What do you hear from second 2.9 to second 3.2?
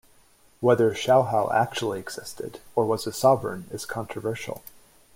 a